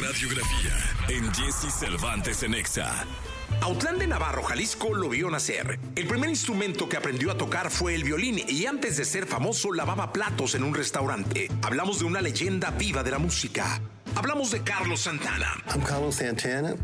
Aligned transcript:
radiografía 0.00 0.76
en 1.08 1.32
Jesse 1.34 1.72
Cervantes 1.72 2.42
en 2.42 2.54
Exa. 2.54 3.04
Autlán 3.60 3.98
de 3.98 4.06
Navarro, 4.06 4.42
Jalisco, 4.42 4.94
lo 4.94 5.08
vio 5.08 5.28
nacer. 5.30 5.80
El 5.96 6.06
primer 6.06 6.30
instrumento 6.30 6.88
que 6.88 6.96
aprendió 6.96 7.32
a 7.32 7.36
tocar 7.36 7.70
fue 7.70 7.94
el 7.94 8.04
violín 8.04 8.40
y 8.46 8.66
antes 8.66 8.96
de 8.96 9.04
ser 9.04 9.26
famoso 9.26 9.72
lavaba 9.72 10.12
platos 10.12 10.54
en 10.54 10.62
un 10.62 10.74
restaurante. 10.74 11.50
Hablamos 11.62 11.98
de 11.98 12.04
una 12.04 12.20
leyenda 12.20 12.70
viva 12.70 13.02
de 13.02 13.10
la 13.10 13.18
música. 13.18 13.80
Hablamos 14.14 14.50
de 14.52 14.62
Carlos 14.62 15.00
Santana. 15.00 15.52
I'm 15.74 15.82
Carlos 15.82 16.16
Santana. 16.16 16.74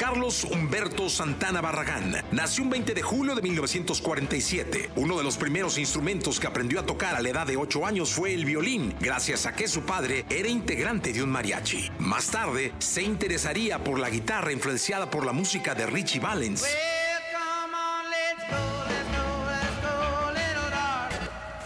Carlos 0.00 0.44
Humberto 0.44 1.10
Santana 1.10 1.60
Barragán 1.60 2.24
nació 2.32 2.64
un 2.64 2.70
20 2.70 2.94
de 2.94 3.02
julio 3.02 3.34
de 3.34 3.42
1947. 3.42 4.92
Uno 4.96 5.18
de 5.18 5.22
los 5.22 5.36
primeros 5.36 5.76
instrumentos 5.76 6.40
que 6.40 6.46
aprendió 6.46 6.80
a 6.80 6.86
tocar 6.86 7.16
a 7.16 7.20
la 7.20 7.28
edad 7.28 7.46
de 7.46 7.58
8 7.58 7.84
años 7.84 8.10
fue 8.10 8.32
el 8.32 8.46
violín, 8.46 8.94
gracias 8.98 9.44
a 9.44 9.52
que 9.52 9.68
su 9.68 9.82
padre 9.82 10.24
era 10.30 10.48
integrante 10.48 11.12
de 11.12 11.22
un 11.22 11.28
mariachi. 11.28 11.90
Más 11.98 12.28
tarde, 12.28 12.72
se 12.78 13.02
interesaría 13.02 13.84
por 13.84 13.98
la 13.98 14.08
guitarra 14.08 14.52
influenciada 14.52 15.10
por 15.10 15.26
la 15.26 15.32
música 15.32 15.74
de 15.74 15.84
Richie 15.84 16.18
Valens. 16.18 16.64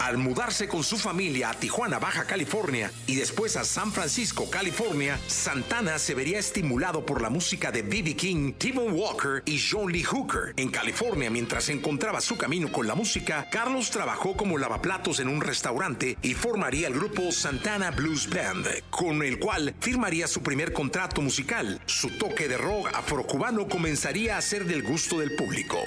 Al 0.05 0.19
mudarse 0.19 0.67
con 0.67 0.83
su 0.83 0.97
familia 0.97 1.49
a 1.49 1.55
Tijuana, 1.55 1.97
Baja 1.97 2.25
California, 2.25 2.91
y 3.07 3.15
después 3.15 3.55
a 3.55 3.65
San 3.65 3.91
Francisco, 3.91 4.47
California, 4.51 5.19
Santana 5.25 5.97
se 5.97 6.13
vería 6.13 6.37
estimulado 6.37 7.03
por 7.07 7.23
la 7.23 7.31
música 7.31 7.71
de 7.71 7.81
B.B. 7.81 8.15
King, 8.15 8.53
Timon 8.53 8.93
Walker 8.93 9.41
y 9.45 9.59
John 9.59 9.91
Lee 9.91 10.03
Hooker. 10.03 10.53
En 10.57 10.69
California, 10.69 11.31
mientras 11.31 11.69
encontraba 11.69 12.21
su 12.21 12.37
camino 12.37 12.71
con 12.71 12.85
la 12.85 12.93
música, 12.93 13.49
Carlos 13.49 13.89
trabajó 13.89 14.37
como 14.37 14.59
lavaplatos 14.59 15.19
en 15.21 15.27
un 15.27 15.41
restaurante 15.41 16.19
y 16.21 16.35
formaría 16.35 16.87
el 16.87 16.93
grupo 16.93 17.31
Santana 17.31 17.89
Blues 17.89 18.29
Band, 18.29 18.67
con 18.91 19.23
el 19.23 19.39
cual 19.39 19.73
firmaría 19.79 20.27
su 20.27 20.43
primer 20.43 20.71
contrato 20.71 21.23
musical. 21.23 21.81
Su 21.87 22.11
toque 22.19 22.47
de 22.47 22.57
rock 22.57 22.91
afrocubano 22.93 23.67
comenzaría 23.67 24.37
a 24.37 24.41
ser 24.43 24.65
del 24.65 24.83
gusto 24.83 25.17
del 25.17 25.35
público. 25.35 25.79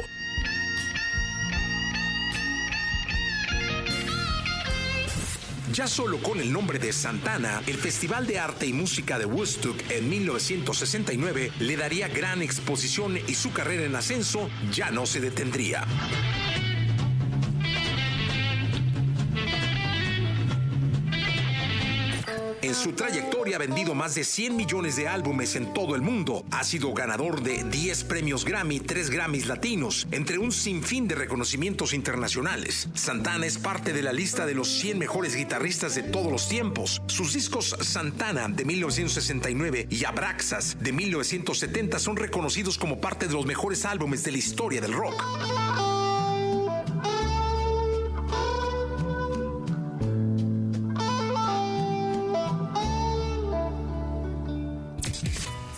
Ya 5.73 5.87
solo 5.87 6.19
con 6.19 6.41
el 6.41 6.53
nombre 6.53 6.79
de 6.79 6.93
Santana, 6.93 7.63
el 7.67 7.77
Festival 7.77 8.27
de 8.27 8.39
Arte 8.39 8.67
y 8.67 8.73
Música 8.73 9.19
de 9.19 9.27
Woodstock 9.27 9.77
en 9.91 10.09
1969 10.09 11.53
le 11.61 11.77
daría 11.77 12.09
gran 12.09 12.43
exposición 12.43 13.19
y 13.27 13.35
su 13.35 13.53
carrera 13.53 13.85
en 13.85 13.95
ascenso 13.95 14.49
ya 14.73 14.91
no 14.91 15.05
se 15.05 15.21
detendría. 15.21 15.87
Su 22.79 22.93
trayectoria 22.93 23.57
ha 23.57 23.59
vendido 23.59 23.93
más 23.95 24.15
de 24.15 24.23
100 24.23 24.57
millones 24.57 24.95
de 24.95 25.09
álbumes 25.09 25.57
en 25.57 25.75
todo 25.75 25.97
el 25.97 26.03
mundo. 26.03 26.45
Ha 26.53 26.62
sido 26.62 26.95
ganador 26.95 27.43
de 27.43 27.65
10 27.65 28.05
premios 28.05 28.45
Grammy, 28.45 28.79
3 28.79 29.11
Grammys 29.11 29.47
latinos, 29.47 30.07
entre 30.12 30.39
un 30.39 30.53
sinfín 30.53 31.09
de 31.09 31.17
reconocimientos 31.17 31.93
internacionales. 31.93 32.89
Santana 32.95 33.47
es 33.47 33.59
parte 33.59 33.93
de 33.93 34.03
la 34.03 34.12
lista 34.12 34.47
de 34.47 34.55
los 34.55 34.69
100 34.69 34.97
mejores 34.97 35.34
guitarristas 35.34 35.97
de 35.97 36.05
todos 36.05 36.31
los 36.31 36.49
tiempos. 36.49 37.03
Sus 37.09 37.34
discos 37.34 37.75
Santana 37.81 38.47
de 38.49 38.65
1969 38.65 39.89
y 39.91 40.05
Abraxas 40.05 40.77
de 40.79 40.93
1970 40.93 41.99
son 41.99 42.17
reconocidos 42.17 42.79
como 42.79 43.01
parte 43.01 43.27
de 43.27 43.34
los 43.34 43.45
mejores 43.45 43.84
álbumes 43.84 44.23
de 44.23 44.31
la 44.31 44.39
historia 44.39 44.81
del 44.81 44.93
rock. 44.93 45.88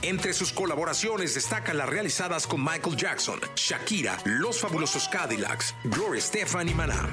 Entre 0.02 0.32
sus 0.32 0.50
colaboraciones 0.52 1.34
destacan 1.34 1.76
las 1.76 1.88
realizadas 1.88 2.46
con 2.46 2.64
Michael 2.64 2.96
Jackson, 2.96 3.38
Shakira, 3.54 4.16
Los 4.24 4.58
Fabulosos 4.60 5.08
Cadillacs, 5.08 5.74
Gloria 5.84 6.18
Estefan 6.18 6.68
y 6.70 6.74
Maná. 6.74 7.10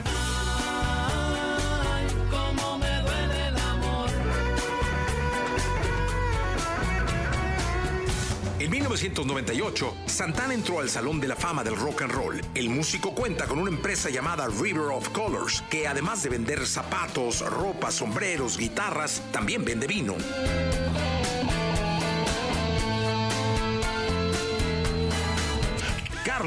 En 8.59 8.71
1998, 8.71 9.95
Santana 10.05 10.53
entró 10.53 10.79
al 10.79 10.89
Salón 10.89 11.19
de 11.19 11.27
la 11.27 11.35
Fama 11.35 11.65
del 11.65 11.75
Rock 11.75 12.03
and 12.03 12.11
Roll. 12.13 12.41
El 12.55 12.69
músico 12.69 13.13
cuenta 13.13 13.47
con 13.47 13.59
una 13.59 13.69
empresa 13.69 14.09
llamada 14.09 14.47
River 14.47 14.91
of 14.93 15.09
Colors, 15.09 15.61
que 15.69 15.87
además 15.87 16.23
de 16.23 16.29
vender 16.29 16.65
zapatos, 16.65 17.41
ropa, 17.41 17.91
sombreros, 17.91 18.57
guitarras, 18.57 19.21
también 19.31 19.65
vende 19.65 19.87
vino. 19.87 20.15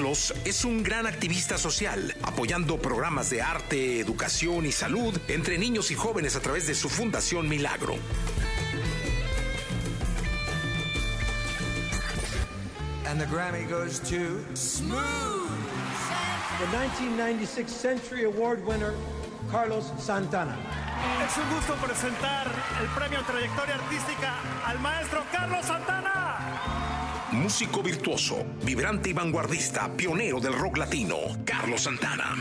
Carlos 0.00 0.32
es 0.46 0.64
un 0.64 0.82
gran 0.82 1.06
activista 1.06 1.58
social, 1.58 2.16
apoyando 2.22 2.78
programas 2.80 3.28
de 3.28 3.42
arte, 3.42 4.00
educación 4.00 4.64
y 4.64 4.72
salud 4.72 5.14
entre 5.28 5.58
niños 5.58 5.90
y 5.90 5.94
jóvenes 5.94 6.36
a 6.36 6.40
través 6.40 6.66
de 6.66 6.74
su 6.74 6.88
Fundación 6.88 7.46
Milagro. 7.50 7.96
And 13.06 13.20
the 13.20 13.26
Grammy 13.26 13.68
goes 13.68 14.00
to 14.08 14.40
Smooth. 14.54 15.50
The 16.60 16.66
1996 16.78 17.70
Century 17.70 18.24
Award 18.24 18.64
winner, 18.64 18.94
Carlos 19.52 19.92
Santana. 19.98 20.56
Es 21.28 21.36
un 21.36 21.54
gusto 21.54 21.74
presentar 21.74 22.46
el 22.80 22.88
premio 22.98 23.20
Trayectoria 23.26 23.74
Artística 23.74 24.32
al 24.64 24.78
maestro 24.78 25.22
Carlos 25.30 25.66
Santana. 25.66 26.29
Músico 27.32 27.80
virtuoso, 27.82 28.44
vibrante 28.64 29.10
y 29.10 29.12
vanguardista, 29.12 29.88
pionero 29.96 30.40
del 30.40 30.52
rock 30.52 30.78
latino, 30.78 31.16
Carlos 31.44 31.82
Santana. 31.82 32.34